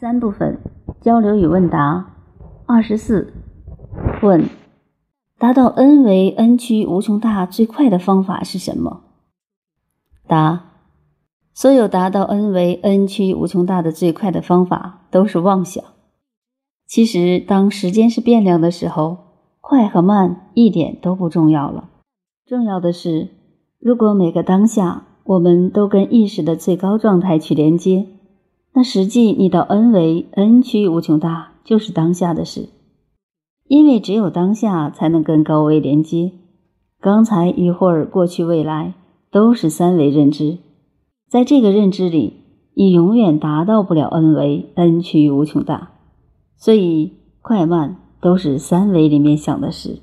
[0.00, 0.58] 三部分
[1.02, 2.14] 交流与问答。
[2.64, 3.34] 二十四，
[4.22, 4.48] 问：
[5.38, 9.02] 达到 n 为 n 趋无穷大最快的方法是什么？
[10.26, 10.62] 答：
[11.52, 15.84] 所有达到 n 为 n 趋无穷大的最快的方法都是妄想。
[16.86, 19.18] 其实，当时间是变量的时候，
[19.60, 21.90] 快和慢一点都不重要了。
[22.46, 23.28] 重要的是，
[23.78, 28.06] 如果每个当下我们都跟意识的最高状态去连接。
[28.72, 32.68] 那实际你到 n 为 n 趋无穷大，就是当下的事，
[33.66, 36.32] 因为只有当下才能跟高维连接。
[37.00, 38.94] 刚才一会儿过去未来
[39.30, 40.58] 都是三维认知，
[41.28, 42.34] 在这个认知里，
[42.74, 45.92] 你永远达到不了 n 为 n 趋无穷大，
[46.56, 47.12] 所以
[47.42, 49.98] 快慢都是三维里面想的事。